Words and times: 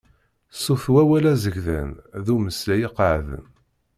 Sut 0.61 0.83
wawal 0.93 1.25
azedgan 1.33 1.91
d 2.25 2.27
umeslay 2.35 2.81
iqeεden. 2.87 3.43